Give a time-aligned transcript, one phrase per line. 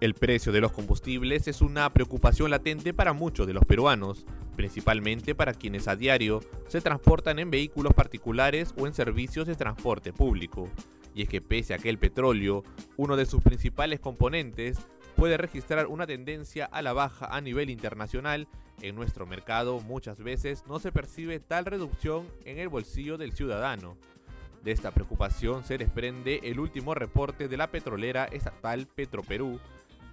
[0.00, 4.24] El precio de los combustibles es una preocupación latente para muchos de los peruanos,
[4.56, 10.14] principalmente para quienes a diario se transportan en vehículos particulares o en servicios de transporte
[10.14, 10.70] público.
[11.14, 12.64] Y es que pese a que el petróleo,
[12.96, 14.78] uno de sus principales componentes,
[15.16, 18.48] puede registrar una tendencia a la baja a nivel internacional,
[18.80, 23.98] en nuestro mercado muchas veces no se percibe tal reducción en el bolsillo del ciudadano.
[24.64, 29.58] De esta preocupación se desprende el último reporte de la petrolera estatal Petroperú,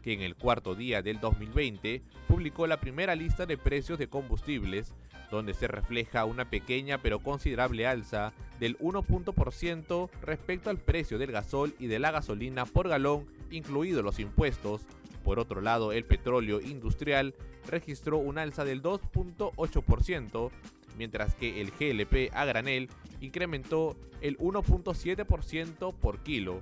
[0.07, 4.93] que en el cuarto día del 2020 publicó la primera lista de precios de combustibles,
[5.29, 11.75] donde se refleja una pequeña pero considerable alza del 1% respecto al precio del gasol
[11.77, 14.85] y de la gasolina por galón, incluidos los impuestos.
[15.25, 17.35] Por otro lado, el petróleo industrial
[17.69, 20.51] registró un alza del 2.8%,
[20.97, 22.87] mientras que el GLP a granel
[23.19, 26.61] incrementó el 1.7% por kilo.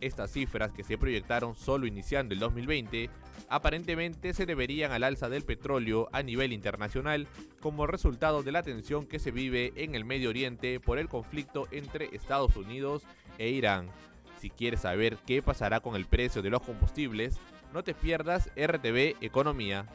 [0.00, 3.10] Estas cifras que se proyectaron solo iniciando el 2020
[3.48, 7.26] aparentemente se deberían al alza del petróleo a nivel internacional
[7.60, 11.68] como resultado de la tensión que se vive en el Medio Oriente por el conflicto
[11.70, 13.02] entre Estados Unidos
[13.38, 13.88] e Irán.
[14.38, 17.38] Si quieres saber qué pasará con el precio de los combustibles,
[17.74, 19.86] no te pierdas RTV Economía.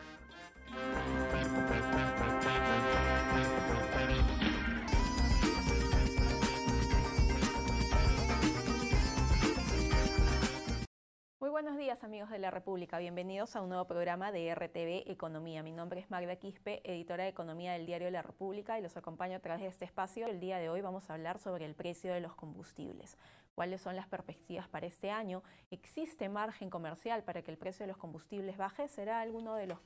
[11.85, 15.61] Días amigos de la República, bienvenidos a un nuevo programa de RTV Economía.
[15.61, 19.37] Mi nombre es Magda Quispe, editora de Economía del diario La República y los acompaño
[19.37, 20.25] a través de este espacio.
[20.25, 23.19] El día de hoy vamos a hablar sobre el precio de los combustibles.
[23.53, 25.43] ¿Cuáles son las perspectivas para este año?
[25.69, 28.87] ¿Existe margen comercial para que el precio de los combustibles baje?
[28.87, 29.77] Será alguno de los,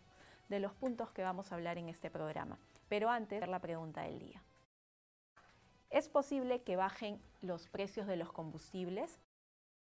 [0.47, 2.59] de los puntos que vamos a hablar en este programa.
[2.87, 4.41] Pero antes, la pregunta del día.
[5.89, 9.19] ¿Es posible que bajen los precios de los combustibles?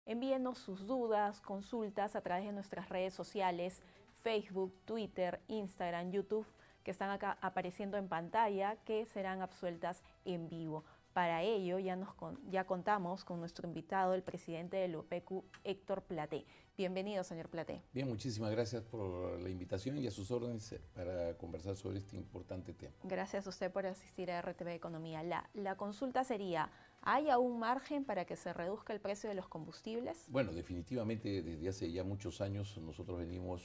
[0.07, 3.83] Envíenos sus dudas, consultas a través de nuestras redes sociales,
[4.23, 6.47] Facebook, Twitter, Instagram, YouTube,
[6.85, 10.85] que están acá apareciendo en pantalla, que serán absueltas en vivo.
[11.13, 12.11] Para ello ya, nos
[12.49, 16.47] ya contamos con nuestro invitado, el presidente del OPECU, Héctor Platé.
[16.77, 17.83] Bienvenido, señor Platé.
[17.93, 22.75] Bien, muchísimas gracias por la invitación y a sus órdenes para conversar sobre este importante
[22.75, 22.93] tema.
[23.03, 25.25] Gracias a usted por asistir a RTV Economía.
[25.25, 26.71] La, la consulta sería,
[27.07, 30.27] ¿hay aún margen para que se reduzca el precio de los combustibles?
[30.29, 33.63] Bueno, definitivamente desde hace ya muchos años nosotros venimos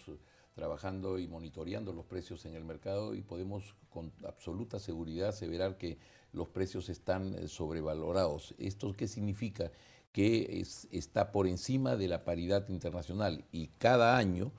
[0.53, 5.97] trabajando y monitoreando los precios en el mercado y podemos con absoluta seguridad aseverar que
[6.33, 8.53] los precios están eh, sobrevalorados.
[8.59, 9.71] ¿Esto qué significa?
[10.11, 14.51] Que está por encima de la paridad internacional y cada año,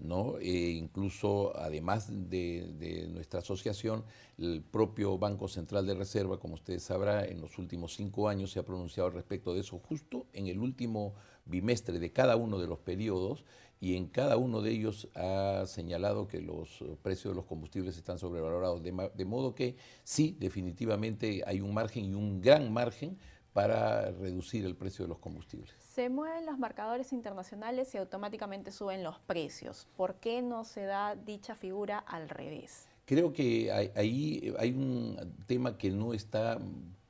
[0.00, 0.38] ¿no?
[0.38, 4.04] Eh, incluso además de, nuestra asociación,
[4.38, 8.58] el propio Banco Central de Reserva, como ustedes sabrán, en los últimos cinco años se
[8.58, 12.66] ha pronunciado al respecto de eso, justo en el último bimestre de cada uno de
[12.66, 13.44] los periodos,
[13.80, 18.18] y en cada uno de ellos ha señalado que los precios de los combustibles están
[18.18, 23.16] sobrevalorados, de, modo que sí, definitivamente hay un margen y un gran margen
[23.52, 25.74] para reducir el precio de los combustibles.
[25.94, 29.88] Se mueven los marcadores internacionales y automáticamente suben los precios.
[29.96, 32.86] ¿Por qué no se da dicha figura al revés?
[33.04, 36.58] Creo que ahí hay un tema que no está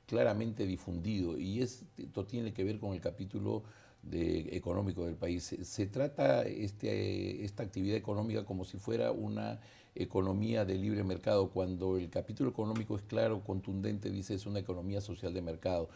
[0.07, 3.63] claramente difundido y esto tiene que ver con el capítulo
[4.03, 5.55] de, económico del país.
[5.63, 9.61] Se, trata este, esta actividad económica como si fuera una
[9.95, 15.01] economía de libre mercado, cuando el capítulo económico es claro, contundente, dice es una economía
[15.01, 15.89] social de mercado.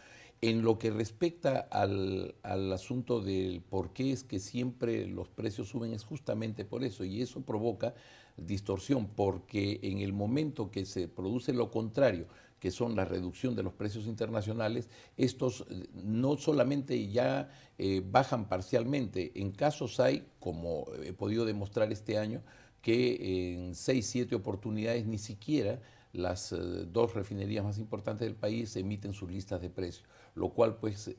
[0.46, 5.94] En lo que respecta al, asunto del por qué es que siempre los precios suben,
[5.94, 7.94] es justamente por eso, y eso provoca
[8.36, 12.26] distorsión, porque en el momento que se produce lo contrario,
[12.60, 18.46] que son la reducción de los precios internacionales, estos eh, no solamente ya eh, bajan
[18.46, 22.42] parcialmente, en casos hay, como he podido demostrar este año,
[22.82, 25.80] que en seis, siete oportunidades ni siquiera
[26.14, 30.76] las eh, dos refinerías más importantes del país emiten sus listas de precios, lo cual
[30.76, 31.10] pues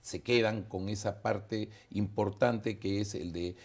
[0.00, 3.56] se quedan con esa parte importante que es el de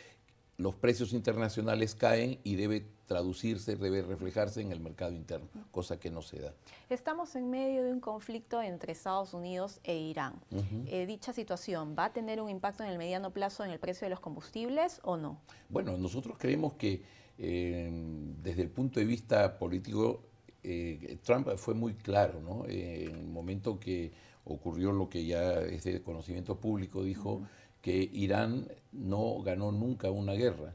[0.59, 6.12] los precios internacionales caen y debe traducirse, debe reflejarse en el mercado interno, cosa que
[6.12, 6.53] no se da.
[6.89, 10.35] Estamos en medio de un conflicto entre Estados Unidos e Irán.
[10.85, 14.06] Eh, ¿Dicha situación va a tener un impacto en el mediano plazo en el precio
[14.06, 15.41] de los combustibles o no?
[15.69, 17.01] Bueno, nosotros creemos que
[17.38, 17.89] eh,
[18.44, 20.24] desde el punto de vista político,
[20.62, 22.65] eh, Trump fue muy claro, ¿no?
[22.65, 24.12] en el momento que
[24.45, 27.47] ocurrió lo que ya es de conocimiento público, dijo
[27.81, 30.74] que Irán no ganó nunca una guerra,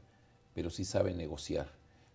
[0.53, 1.69] pero sí sabe negociar.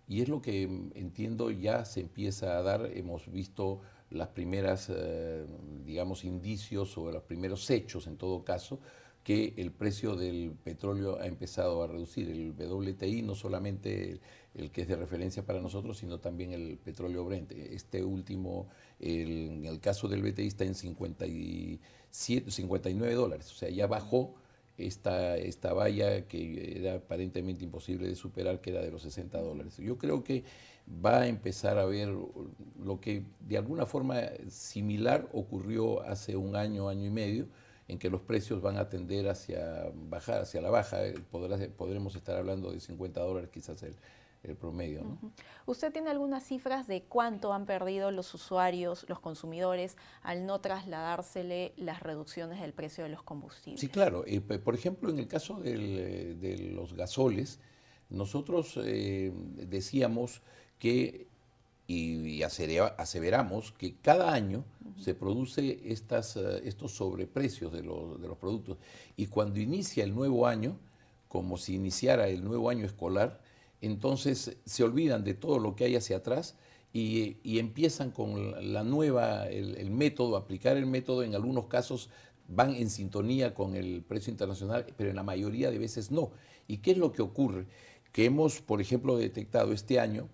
[0.08, 2.90] Y es lo que mm, entiendo ya se empieza a dar.
[2.94, 3.80] Hemos visto
[4.10, 5.46] las primeras, eh,
[5.86, 8.80] digamos, indicios o los primeros hechos, en todo caso,
[9.24, 12.28] que el precio del petróleo ha empezado a reducir.
[12.30, 14.20] El WTI no solamente
[14.54, 17.52] el, que es de referencia para nosotros, sino también el petróleo Brent.
[17.52, 18.68] Este último,
[18.98, 24.34] en el caso del BTI está en 57, 59 dólares, o sea, ya bajó
[24.78, 29.76] esta, esta valla que era aparentemente imposible de superar, que era de los 60 dólares.
[29.76, 30.44] Yo creo que
[31.04, 36.88] va a empezar a ver lo que de alguna forma similar ocurrió hace un año,
[36.88, 37.46] año y medio,
[37.90, 40.98] en que los precios van a tender hacia bajar, hacia la baja,
[41.30, 43.96] podremos estar hablando de 50 dólares quizás el,
[44.56, 45.18] promedio.
[45.66, 51.74] ¿Usted tiene algunas cifras de cuánto han perdido los usuarios, los consumidores, al no trasladársele
[51.76, 53.80] las reducciones del precio de los combustibles?
[53.80, 54.24] Sí, claro.
[54.26, 57.60] Eh, por ejemplo, en el caso de los gasoles,
[58.08, 60.42] nosotros eh, decíamos
[60.78, 61.29] que
[61.90, 64.64] y, aseveramos que cada año
[64.96, 68.78] se produce estas, eh, estos sobreprecios de los, de los productos.
[69.16, 70.78] Y cuando inicia el nuevo año,
[71.26, 73.40] como si iniciara el nuevo año escolar,
[73.80, 76.54] entonces se olvidan de todo lo que hay hacia atrás
[76.92, 82.08] y, empiezan con la nueva, el, el, método, aplicar el método, en algunos casos
[82.46, 86.30] van en sintonía con el precio internacional, pero en la mayoría de veces no.
[86.68, 87.66] ¿Y qué es lo que ocurre?
[88.12, 90.28] Que hemos, por ejemplo, detectado este año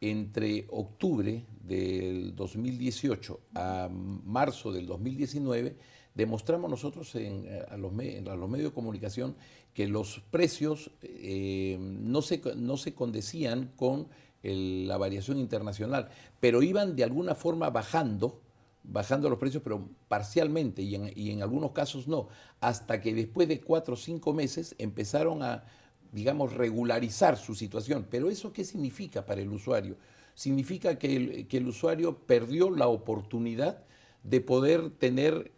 [0.00, 5.76] entre octubre del 2018 a marzo del 2019,
[6.14, 9.36] demostramos nosotros en, eh, a, los, medios de comunicación
[9.74, 14.08] que los precios eh, no, se, no se condecían con
[14.42, 16.08] la variación internacional,
[16.40, 18.40] pero iban de alguna forma bajando,
[18.82, 23.48] bajando los precios, pero parcialmente y en, y en algunos casos no, hasta que después
[23.48, 25.64] de cuatro o cinco meses empezaron a
[26.12, 28.06] digamos, regularizar su situación.
[28.10, 29.96] Pero ¿eso qué significa para el usuario?
[30.34, 33.84] Significa que el, que el usuario perdió la oportunidad
[34.22, 35.52] de poder tener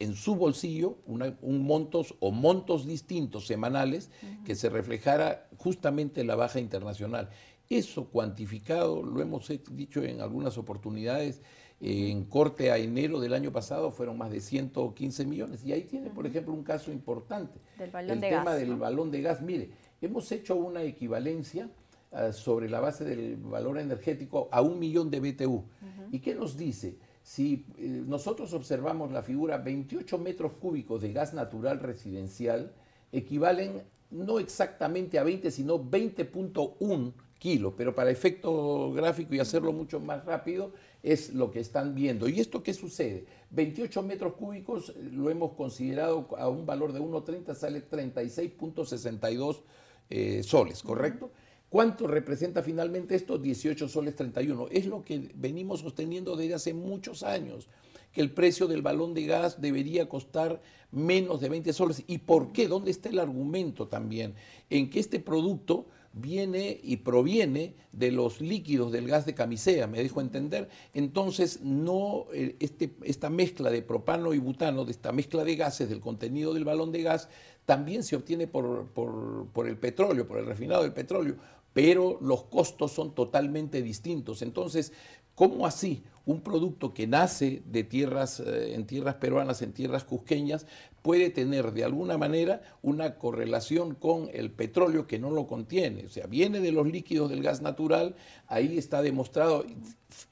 [0.00, 4.10] en su bolsillo un montos o montos distintos semanales
[4.44, 7.30] que se reflejara justamente la baja internacional.
[7.68, 11.42] Eso cuantificado, lo hemos dicho en algunas oportunidades,
[11.80, 15.64] en corte a enero del año pasado fueron más de 115 millones.
[15.64, 17.60] Y ahí tiene, por ejemplo, un caso importante.
[17.76, 19.42] Del balón el de tema del balón de gas.
[19.42, 19.70] Mire,
[20.00, 21.68] hemos hecho una equivalencia
[22.12, 25.64] ah, sobre la base del valor energético a un millón de BTU.
[26.12, 26.96] ¿Y qué nos dice?
[27.22, 32.72] Si eh, nosotros observamos la figura, 28 metros cúbicos de gas natural residencial
[33.12, 40.00] equivalen no exactamente a 20, sino 20.1 kilos, pero para efecto gráfico y hacerlo mucho
[40.00, 40.72] más rápido,
[41.02, 42.28] es lo que están viendo.
[42.28, 43.26] ¿Y esto qué sucede?
[43.50, 49.60] 28 metros cúbicos eh, lo hemos considerado a un valor de 1,30, sale 36.62
[50.10, 51.30] eh, soles, ¿correcto?
[51.68, 53.36] ¿Cuánto representa finalmente esto?
[53.36, 54.68] 18 soles 31.
[54.70, 57.68] Es lo que venimos sosteniendo desde hace muchos años,
[58.12, 62.04] que el precio del balón de gas debería costar menos de 20 soles.
[62.06, 62.68] ¿Y por qué?
[62.68, 64.34] ¿Dónde está el argumento también?
[64.70, 65.86] En que este producto
[66.20, 70.68] viene y proviene de los líquidos del gas de camisea, me dejo entender.
[70.94, 75.88] Entonces, no eh, este, esta mezcla de propano y butano, de esta mezcla de gases,
[75.88, 77.28] del contenido del balón de gas,
[77.64, 81.36] también se obtiene por, por, el petróleo, por el refinado del petróleo,
[81.72, 84.42] pero los costos son totalmente distintos.
[84.42, 84.92] Entonces,
[85.34, 90.66] ¿cómo así un producto que nace de tierras, eh, en tierras peruanas, en tierras cusqueñas,
[91.08, 96.04] puede tener de alguna manera una correlación con el petróleo que no lo contiene?
[96.04, 98.14] O sea, viene de los líquidos del gas natural,
[98.46, 99.64] ahí está demostrado,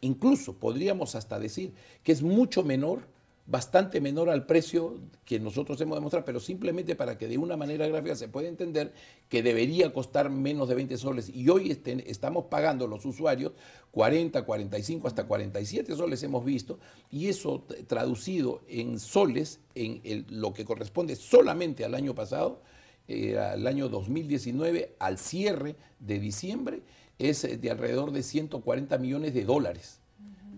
[0.02, 3.08] incluso podríamos hasta decir que es mucho menor
[3.46, 7.86] bastante menor al precio que nosotros hemos demostrado, pero simplemente para que de una manera
[7.86, 8.92] gráfica se pueda entender
[9.28, 11.28] que debería costar menos de 20 soles.
[11.28, 11.70] Y hoy
[12.06, 13.52] estamos pagando los usuarios
[13.92, 16.78] 40, 45, hasta 47 soles hemos visto,
[17.10, 22.62] y eso traducido en soles, en lo que corresponde solamente al año pasado,
[23.08, 26.82] eh, al año 2019, al cierre de diciembre,
[27.18, 30.00] es de alrededor de 140 millones de dólares.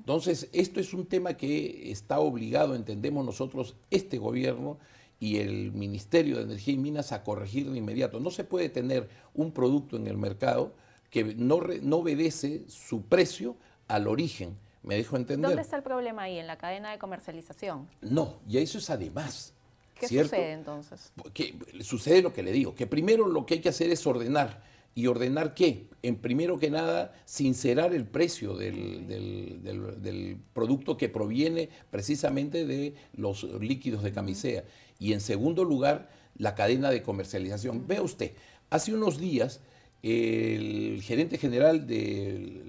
[0.08, 4.78] Entonces, esto es un tema que está obligado, entendemos nosotros, este gobierno
[5.20, 8.18] y el Ministerio de Energía y Minas a corregir de inmediato.
[8.18, 10.72] No se puede tener un producto en el mercado
[11.10, 14.56] que no, no obedece su precio al origen.
[14.82, 15.50] ¿Me dejo entender?
[15.50, 16.38] ¿Dónde está el problema ahí?
[16.38, 17.86] ¿En la cadena de comercialización?
[18.00, 19.52] No, y eso es además.
[19.94, 21.12] ¿Qué sucede entonces?
[21.34, 24.62] Que sucede lo que le digo, que primero lo que hay que hacer es ordenar
[24.94, 25.86] y ordenar qué?
[26.02, 34.02] En primero que nada, sincerar el precio del, producto que proviene precisamente de los líquidos
[34.02, 34.64] de camisea.
[34.98, 37.86] Y en segundo lugar, la cadena de comercialización.
[37.86, 38.32] Vea usted,
[38.70, 39.60] hace unos días
[40.02, 42.62] el gerente general del,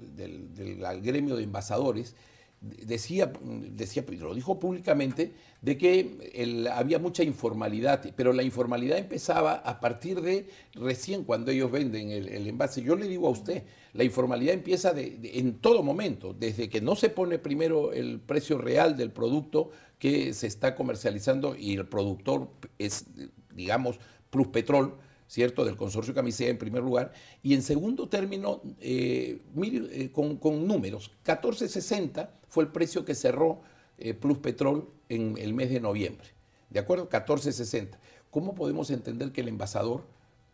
[1.02, 2.16] gremio de envasadores
[2.60, 9.80] decía, decía, lo dijo públicamente, de que había mucha informalidad, pero la informalidad empezaba a
[9.80, 12.82] partir de recién cuando ellos venden el, envase.
[12.82, 13.64] Yo le digo a usted,
[13.94, 18.96] la informalidad empieza en todo momento, desde que no se pone primero el precio real
[18.96, 22.48] del producto que se está comercializando y el productor
[22.78, 23.06] es,
[23.54, 23.98] digamos,
[24.30, 24.94] Plus Petrol,
[25.30, 30.66] ¿cierto?, del consorcio Camisea en primer lugar, y en segundo término, eh, eh, con, con,
[30.66, 33.60] números, 1460 fue el precio que cerró
[33.96, 36.30] eh, Plus Petrol en el mes de noviembre,
[36.68, 37.04] ¿de acuerdo?
[37.04, 38.00] 1460.
[38.32, 40.04] ¿Cómo podemos entender que el envasador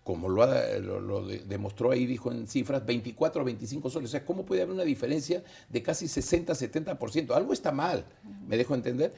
[0.07, 0.47] como lo,
[1.27, 4.11] demostró ahí, dijo en cifras, 24 o 25 soles.
[4.11, 7.33] O sea, ¿cómo puede haber una diferencia de casi 60, 70%?
[7.35, 8.05] Algo está mal,
[8.47, 9.13] me dejo entender.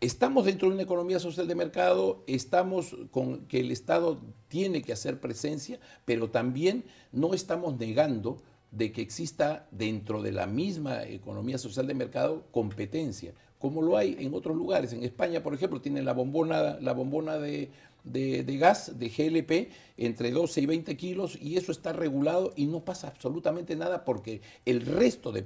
[0.00, 4.92] Estamos dentro de una economía social de mercado, estamos con que el Estado tiene que
[4.92, 8.38] hacer presencia, pero también no estamos negando
[8.72, 14.16] de que exista dentro de la misma economía social de mercado competencia, como lo hay
[14.18, 14.92] en otros lugares.
[14.92, 17.70] En España, por ejemplo, tienen la bombona, la bombona de
[18.04, 22.84] de, gas, de GLP, entre 12 y 20 kilos, y eso está regulado y no
[22.84, 25.42] pasa absolutamente nada porque el resto de,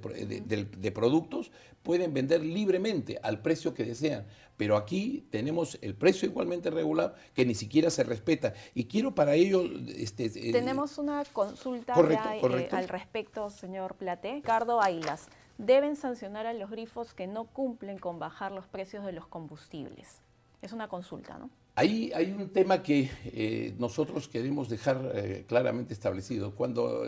[0.93, 1.51] productos
[1.83, 4.27] pueden vender libremente al precio que desean.
[4.57, 8.55] Pero aquí tenemos el precio igualmente regulado que ni siquiera se respeta.
[8.75, 9.63] Y quiero para ello...
[9.97, 14.35] Este, eh, tenemos una consulta eh, al respecto, señor Plate.
[14.35, 19.13] Ricardo Ailas, deben sancionar a los grifos que no cumplen con bajar los precios de
[19.13, 20.23] los combustibles.
[20.61, 21.51] Es una consulta, ¿no?
[21.79, 26.53] Ahí hay un tema que eh, nosotros queremos dejar eh, claramente establecido.
[26.57, 27.05] Cuando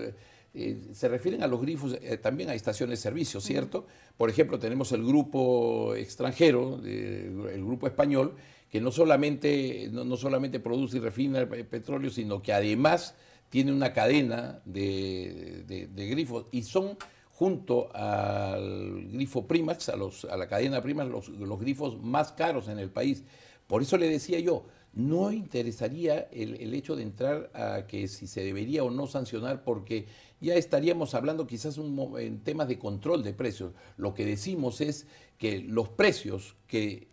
[0.54, 3.88] eh, se refieren a los grifos, también hay estaciones de servicio, ¿cierto?
[4.16, 8.36] Por ejemplo, tenemos el grupo extranjero, el grupo español,
[8.70, 13.16] que no solamente, no, solamente produce y refina petróleo, sino que además
[13.48, 16.96] tiene una cadena de, grifos y son
[17.32, 22.68] junto al grifo Primax, a, los, a la cadena Primax, los, los grifos más caros
[22.68, 23.24] en el país.
[23.70, 28.42] Por eso le decía yo, no interesaría el, hecho de entrar a que si se
[28.42, 30.06] debería o no sancionar, porque
[30.40, 33.72] ya estaríamos hablando quizás en temas de control de precios.
[33.96, 35.06] Lo que decimos es
[35.38, 37.10] que los precios que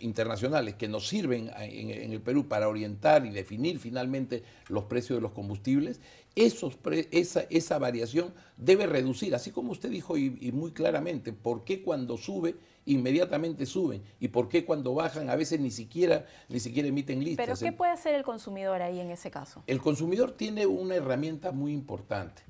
[0.00, 5.22] internacionales que nos sirven en, el Perú para orientar y definir finalmente los precios de
[5.22, 6.00] los combustibles,
[6.36, 12.16] esa, variación debe reducir, así como usted dijo y, y muy claramente, ¿por qué cuando
[12.16, 12.54] sube
[12.92, 14.02] inmediatamente suben.
[14.18, 17.46] ¿Y por qué cuando bajan a veces ni siquiera, ni siquiera emiten listas?
[17.46, 19.62] ¿Pero qué puede hacer el consumidor ahí en ese caso?
[19.66, 22.42] El consumidor tiene una herramienta muy importante.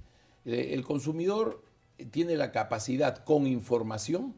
[0.45, 1.63] Eh, el consumidor
[2.11, 4.35] tiene la capacidad con información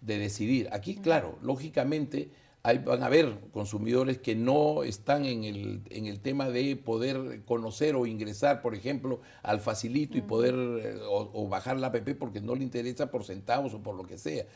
[0.00, 0.68] de decidir.
[0.72, 2.30] Aquí, claro, lógicamente
[2.62, 7.42] hay, van a haber consumidores que no están en el, en el, tema de poder
[7.44, 12.40] conocer o ingresar, por ejemplo, al facilito y poder eh, o, bajar la app porque
[12.40, 14.46] no le interesa por centavos o por lo que sea.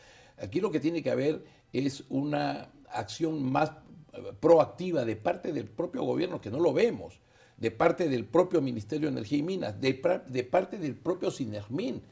[0.40, 3.70] Aquí lo que tiene que haber es una acción más
[4.12, 7.20] eh, proactiva de parte del propio gobierno, que no lo vemos,
[7.56, 12.02] de parte del propio Ministerio de Energía y Minas, de, parte del propio Sinermin.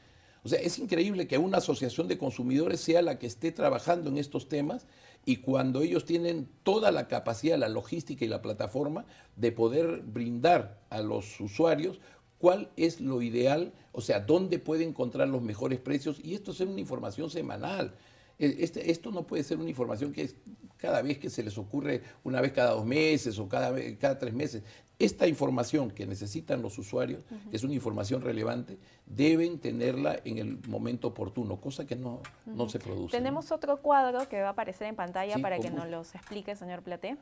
[0.45, 4.19] O sea, es increíble que una asociación de consumidores sea la que esté trabajando en
[4.19, 4.87] estos temas
[5.25, 9.05] y cuando ellos tienen toda la capacidad, la logística y la plataforma
[9.37, 11.99] de poder brindar a los usuarios
[12.39, 16.61] cuál es lo ideal, o sea, dónde puede encontrar los mejores precios y esto es
[16.61, 17.95] una información semanal.
[18.39, 20.37] E, este, esto no puede ser una información que es
[20.77, 24.33] cada vez que se les ocurre, una vez cada dos meses o cada, cada tres
[24.33, 24.63] meses.
[24.99, 30.59] Esta información que necesitan los usuarios, que es una información relevante, deben tenerla en el
[30.67, 33.17] momento oportuno, cosa que no, no se produce.
[33.17, 36.83] Tenemos otro cuadro que va a aparecer en pantalla para que nos los explique, señor
[36.83, 37.17] Plate.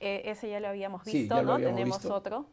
[0.00, 1.56] Eh, ese ya lo habíamos visto, ¿no?
[1.56, 2.46] Tenemos otro.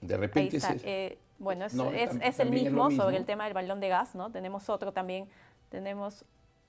[0.00, 1.74] De repente eh, bueno, es,
[2.22, 4.30] es, el mismo, sobre el tema del balón de gas, ¿no?
[4.30, 5.26] Tenemos otro también,
[5.70, 6.26] tenemos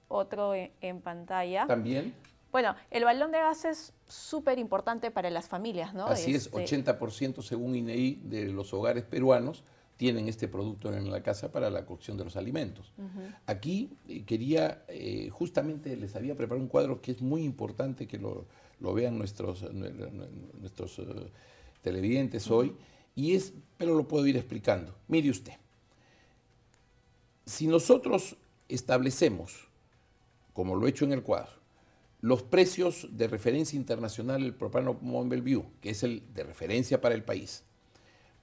[0.08, 1.68] otro en, pantalla.
[1.68, 2.16] También.
[2.54, 6.06] Bueno, el balón de gas es súper importante para las familias, ¿no?
[6.06, 9.66] Así es, 80% este según INEI de los hogares peruanos
[9.98, 12.94] tienen este producto en la casa para la cocción de los alimentos.
[13.48, 18.18] Aquí eh, quería, eh, justamente les había preparado un cuadro que es muy importante que
[18.18, 18.46] lo,
[18.80, 21.02] vean nuestros, nuestros
[21.82, 22.74] televidentes hoy
[23.16, 24.96] y es, pero lo puedo ir explicando.
[25.08, 25.54] Mire usted,
[27.46, 28.38] si nosotros
[28.70, 29.68] establecemos,
[30.54, 31.52] como lo he hecho en el cuadro,
[32.22, 35.34] los precios de referencia internacional del propano Mont
[35.82, 37.64] que es el de referencia para el país,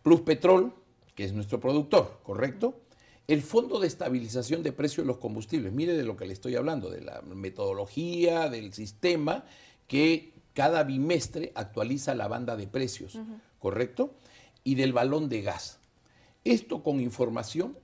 [0.03, 0.75] plus petrol,
[1.15, 2.81] que es nuestro productor, ¿correcto?
[3.29, 6.57] El Fondo de Estabilización de Precios de los Combustibles, mire de lo que le estoy
[6.57, 9.45] hablando, de la metodología, del sistema
[9.87, 13.19] que cada bimestre actualiza la banda de precios,
[13.59, 14.15] ¿correcto?
[14.69, 15.79] Y del balón de gas.
[16.45, 17.79] Esto con información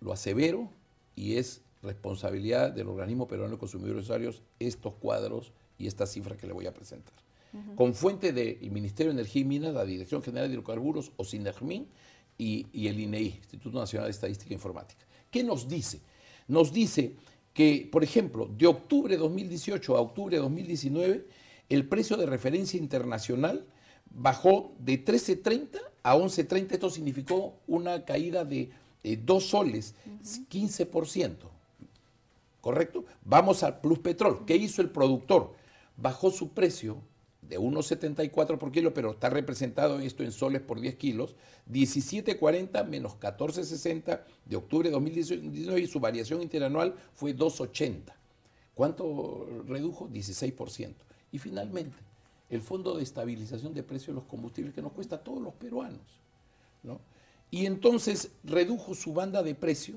[0.00, 0.70] lo asevero
[1.16, 6.46] y es responsabilidad del organismo peruano de consumidores usuarios estos cuadros y estas cifras que
[6.46, 7.12] le voy a presentar.
[7.74, 11.88] Con fuente del Ministerio de Energía y Minas, la Dirección General de Hidrocarburos o SINERMIN
[12.38, 15.04] y, y el INEI, e Instituto Nacional de Estadística e Informática.
[15.32, 16.00] ¿Qué nos dice?
[16.46, 17.16] Nos dice
[17.52, 21.26] que, por ejemplo, de octubre de 2018 a octubre de 2019,
[21.70, 23.66] el precio de referencia internacional
[24.14, 26.72] bajó de 13.30 a 11.30.
[26.72, 28.70] Esto significó una caída de
[29.02, 29.94] eh, dos soles,
[30.50, 31.34] 15%.
[32.60, 33.04] ¿Correcto?
[33.24, 34.44] Vamos al Plus Petrol.
[34.46, 35.52] ¿Qué hizo el productor?
[35.96, 36.96] Bajó su precio
[37.42, 41.34] de 1,74 por kilo, pero está representado esto en soles por 10 kilos,
[41.70, 48.14] 17,40 menos 14,60 de octubre de 2019 y su variación interanual fue 2,80.
[48.74, 50.08] ¿Cuánto redujo?
[50.08, 50.94] 16%.
[51.32, 51.96] Y finalmente,
[52.50, 55.54] el Fondo de Estabilización de Precios de los Combustibles que nos cuesta a todos los
[55.54, 56.02] peruanos.
[56.82, 57.00] ¿no?
[57.50, 59.96] Y entonces redujo su banda de precio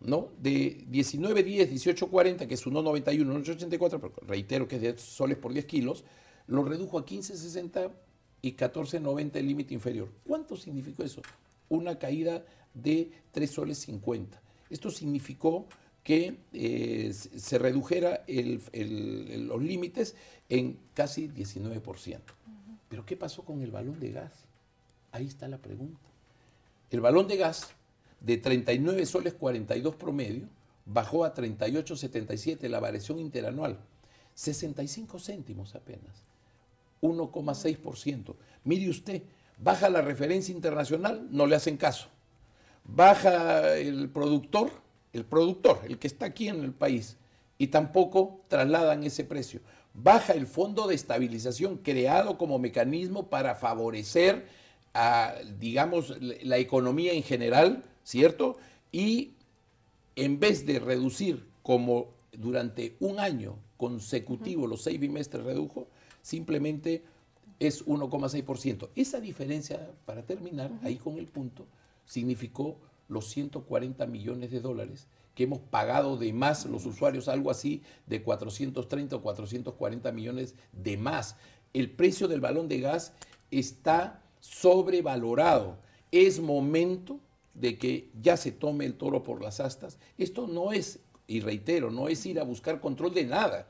[0.00, 0.28] ¿no?
[0.40, 5.64] de 19,10, 18,40, que es 1,91, 1,84, pero reitero que es de soles por 10
[5.66, 6.04] kilos,
[6.46, 7.90] lo redujo a 15,60
[8.42, 10.08] y 14,90 el límite inferior.
[10.26, 11.22] ¿Cuánto significó eso?
[11.68, 12.44] Una caída
[12.74, 14.40] de 3 soles 50.
[14.70, 15.66] Esto significó
[16.08, 20.16] que eh, se redujera los límites
[20.48, 22.18] en casi 19%.
[22.88, 24.32] Pero ¿qué pasó con el balón de gas?
[25.12, 26.00] Ahí está la pregunta.
[26.90, 27.72] El balón de gas
[28.22, 30.48] de 39 soles 42 promedio
[30.86, 33.78] bajó a 38,77 la variación interanual.
[34.32, 36.24] 65 céntimos apenas.
[37.02, 38.34] 1,6%.
[38.64, 39.24] Mire usted,
[39.58, 42.08] baja la referencia internacional, no le hacen caso.
[42.84, 47.16] Baja el productor, el productor, el que está aquí en el país,
[47.58, 49.60] y tampoco trasladan ese precio.
[49.94, 54.46] Baja el fondo de estabilización creado como mecanismo para favorecer
[54.94, 58.56] a, digamos, la economía en general, ¿cierto?
[58.92, 59.32] Y
[60.14, 65.88] en vez de reducir como durante un año consecutivo los seis bimestres redujo,
[66.22, 67.02] simplemente
[67.58, 68.88] es 1,6%.
[68.94, 71.66] Esa diferencia, para terminar ahí con el punto,
[72.04, 72.76] significó
[73.08, 78.24] los 140 millones de dólares que hemos pagado de más los usuarios, algo así de
[78.24, 81.36] 430 o 440 millones de más.
[81.72, 83.12] El precio del balón de gas
[83.52, 85.78] está sobrevalorado.
[86.10, 87.20] Es momento
[87.54, 90.00] de que ya se tome el toro por las astas.
[90.16, 93.68] Esto no es, y reitero, no es ir a buscar control de nada.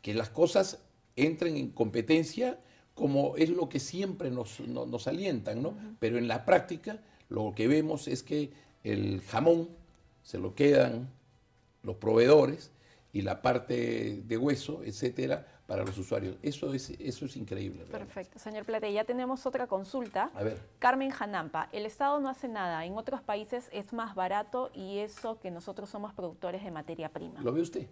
[0.00, 0.80] Que las cosas
[1.14, 2.58] entren en competencia
[2.94, 5.74] como es lo que siempre nos, nos, alientan, ¿no?
[5.98, 8.52] Pero en la práctica lo que vemos es que
[8.84, 9.68] el jamón
[10.22, 11.08] se lo quedan
[11.82, 12.70] los proveedores
[13.12, 16.36] y la parte de hueso, etcétera, para los usuarios.
[16.42, 17.84] Eso es, eso es increíble.
[17.84, 18.38] Perfecto.
[18.38, 20.30] Señor Plate, ya tenemos otra consulta.
[20.34, 20.58] A ver.
[20.78, 22.84] Carmen Janampa, el Estado no hace nada.
[22.84, 27.40] En otros países es más barato y eso que nosotros somos productores de materia prima.
[27.42, 27.86] ¿Lo ve usted?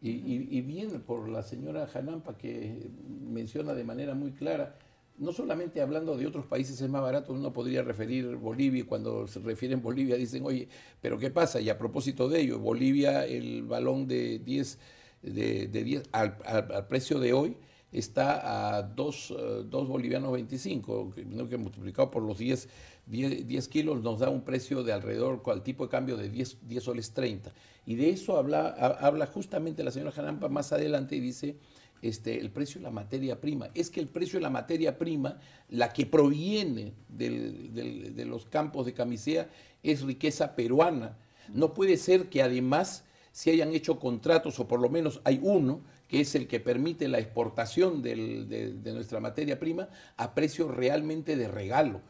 [0.00, 2.88] Y, bien por la señora Janampa que
[3.28, 4.76] menciona de manera muy clara,
[5.18, 9.40] no solamente hablando de otros países es más barato, uno podría referir Bolivia, cuando se
[9.40, 10.68] refieren Bolivia dicen, oye,
[11.00, 11.60] pero ¿qué pasa?
[11.60, 14.78] Y a propósito de ello, Bolivia, el balón de 10,
[15.22, 17.56] de, de 10 al, precio de hoy,
[17.92, 22.68] está a 2, eh, bolivianos 25, que, multiplicado por los 10,
[23.06, 26.82] 10, kilos nos da un precio de alrededor, al tipo de cambio de 10, 10
[26.82, 27.52] soles 30.
[27.86, 31.56] Y de eso habla, habla justamente la señora Janampa más adelante y dice
[32.02, 33.70] este, el precio de la materia prima.
[33.74, 35.38] Es que el precio de la materia prima,
[35.70, 39.48] la que proviene de los campos de camisea,
[39.82, 41.16] es riqueza peruana.
[41.52, 45.80] No puede ser que además se hayan hecho contratos, o por lo menos hay uno,
[46.08, 51.48] que es el que permite la exportación de, nuestra materia prima a precio realmente de
[51.48, 52.00] regalo.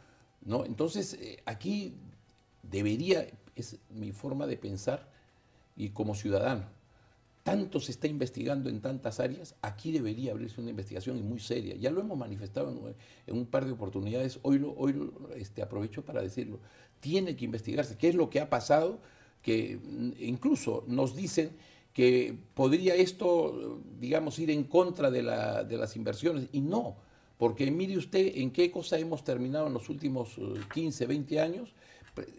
[0.44, 0.64] ¿no?
[0.64, 1.96] Entonces, eh, aquí
[2.62, 5.08] debería, es mi forma de pensar,
[5.78, 6.66] y como ciudadano.
[7.44, 11.76] Tanto se está investigando en tantas áreas, aquí debería abrirse una investigación muy seria.
[11.76, 12.94] Ya lo hemos manifestado
[13.26, 16.60] en, un par de oportunidades, hoy, lo, hoy este, aprovecho para decirlo.
[17.00, 19.00] Tiene que investigarse qué es lo que ha pasado,
[19.40, 19.78] que
[20.18, 21.52] incluso nos dicen
[21.92, 26.96] que podría esto, digamos, ir en contra de, la, de las inversiones, y no,
[27.38, 30.36] porque mire usted en qué cosa hemos terminado en los últimos
[30.72, 31.74] 15, eh, 20 años,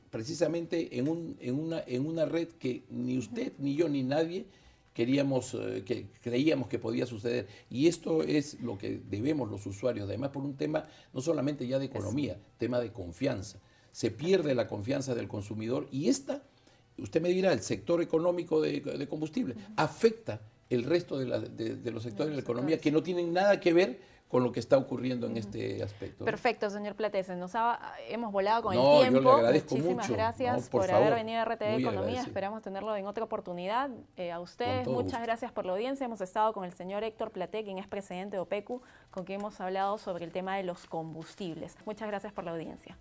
[0.10, 4.46] precisamente en, un, en, una, en una red que ni usted, ni yo, ni nadie
[4.94, 7.48] queríamos, eh, que creíamos que podía suceder.
[7.70, 10.84] Y esto es lo que debemos los usuarios, además por un tema
[11.14, 13.60] no solamente ya de economía, tema de confianza.
[13.94, 16.44] Se pierde la confianza del consumidor y esta,
[17.02, 21.26] usted me dirá, el sector económico de, combustible, afecta el resto de,
[21.92, 24.78] los sectores de la economía que no tienen nada que ver con lo que está
[24.78, 26.24] ocurriendo en este aspecto.
[26.24, 27.36] Perfecto, señor Platese.
[27.36, 27.54] Nos
[28.08, 29.22] hemos volado con el tiempo.
[29.22, 32.22] Yo le agradezco Muchísimas gracias por, haber venido a RTV Economía.
[32.22, 33.90] Esperamos tenerlo en otra oportunidad.
[34.18, 36.06] Eh, a ustedes, muchas gracias por la audiencia.
[36.06, 39.60] Hemos estado con el señor Héctor Plate, quien es presidente de OPECU, con quien hemos
[39.60, 41.76] hablado sobre el tema de los combustibles.
[41.86, 42.96] Muchas gracias por la audiencia.